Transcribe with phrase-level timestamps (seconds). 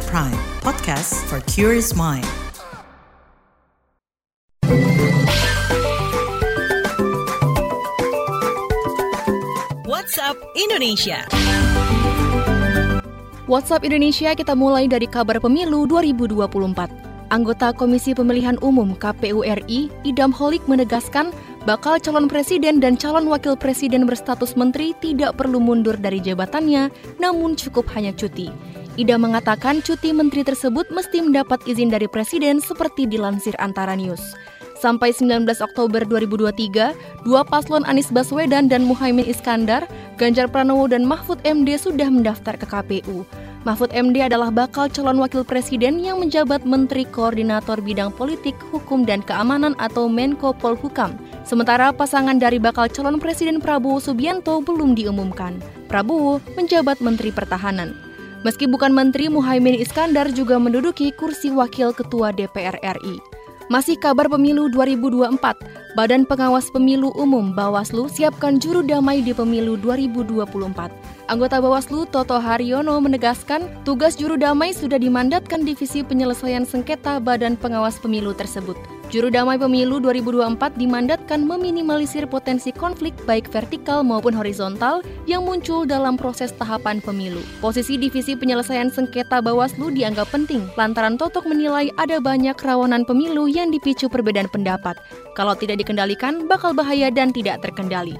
[0.00, 2.24] At Prime, podcast for curious mind.
[9.84, 11.28] WhatsApp Indonesia.
[13.44, 16.88] WhatsApp Indonesia kita mulai dari kabar pemilu 2024.
[17.28, 21.28] Anggota Komisi Pemilihan Umum KPU RI, Idam Holik menegaskan
[21.68, 26.88] bakal calon presiden dan calon wakil presiden berstatus menteri tidak perlu mundur dari jabatannya,
[27.20, 28.48] namun cukup hanya cuti.
[29.00, 34.20] Ida mengatakan cuti menteri tersebut mesti mendapat izin dari presiden seperti dilansir Antara News.
[34.76, 39.88] Sampai 19 Oktober 2023, dua paslon Anies Baswedan dan Muhaimin Iskandar,
[40.20, 43.24] Ganjar Pranowo dan Mahfud MD sudah mendaftar ke KPU.
[43.64, 49.24] Mahfud MD adalah bakal calon wakil presiden yang menjabat Menteri Koordinator Bidang Politik, Hukum, dan
[49.24, 51.16] Keamanan atau Menko Polhukam.
[51.48, 55.56] Sementara pasangan dari bakal calon presiden Prabowo Subianto belum diumumkan.
[55.88, 58.09] Prabowo menjabat Menteri Pertahanan.
[58.40, 63.20] Meski bukan menteri, Muhaimin Iskandar juga menduduki kursi wakil ketua DPR RI.
[63.70, 65.38] Masih kabar pemilu 2024,
[65.94, 70.90] Badan Pengawas Pemilu Umum Bawaslu siapkan juru damai di pemilu 2024.
[71.30, 78.00] Anggota Bawaslu Toto Haryono menegaskan tugas juru damai sudah dimandatkan Divisi Penyelesaian Sengketa Badan Pengawas
[78.02, 78.74] Pemilu tersebut.
[79.10, 86.14] Juru damai pemilu 2024 dimandatkan meminimalisir potensi konflik baik vertikal maupun horizontal yang muncul dalam
[86.14, 87.42] proses tahapan pemilu.
[87.58, 93.74] Posisi Divisi Penyelesaian Sengketa Bawaslu dianggap penting lantaran Totok menilai ada banyak rawanan pemilu yang
[93.74, 94.94] dipicu perbedaan pendapat.
[95.34, 98.14] Kalau tidak dikendalikan, bakal bahaya dan tidak terkendali.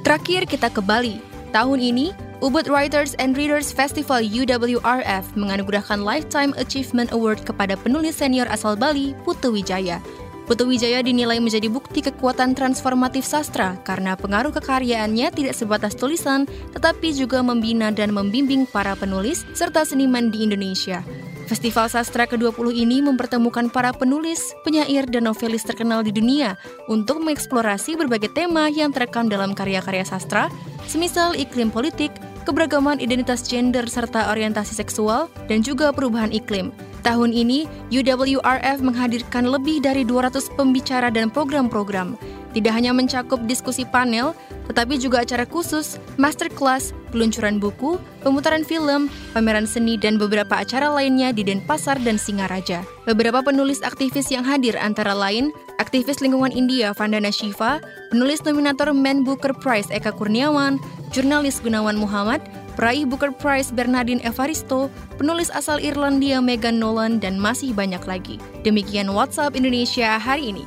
[0.00, 1.20] Terakhir kita ke Bali.
[1.52, 8.50] Tahun ini, Ubud Writers and Readers Festival UWRF menganugerahkan Lifetime Achievement Award kepada penulis senior
[8.50, 10.02] asal Bali, Putu Wijaya.
[10.42, 17.14] Putu Wijaya dinilai menjadi bukti kekuatan transformatif sastra karena pengaruh kekaryaannya tidak sebatas tulisan, tetapi
[17.14, 21.06] juga membina dan membimbing para penulis serta seniman di Indonesia.
[21.52, 26.56] Festival Sastra ke-20 ini mempertemukan para penulis, penyair, dan novelis terkenal di dunia
[26.88, 30.48] untuk mengeksplorasi berbagai tema yang terekam dalam karya-karya sastra,
[30.88, 32.08] semisal iklim politik,
[32.48, 36.72] keberagaman identitas gender serta orientasi seksual, dan juga perubahan iklim.
[37.02, 42.14] Tahun ini, UWRF menghadirkan lebih dari 200 pembicara dan program-program.
[42.54, 44.38] Tidak hanya mencakup diskusi panel,
[44.70, 51.34] tetapi juga acara khusus, masterclass, peluncuran buku, pemutaran film, pameran seni, dan beberapa acara lainnya
[51.34, 52.86] di Denpasar dan Singaraja.
[53.08, 55.50] Beberapa penulis aktivis yang hadir antara lain,
[55.82, 57.82] aktivis lingkungan India Vandana Shiva,
[58.14, 60.78] penulis nominator Man Booker Prize Eka Kurniawan,
[61.10, 62.44] jurnalis Gunawan Muhammad,
[62.74, 64.88] peraih Booker Prize Bernardine Evaristo,
[65.20, 68.36] penulis asal Irlandia Megan Nolan, dan masih banyak lagi.
[68.64, 70.64] Demikian WhatsApp Indonesia hari ini.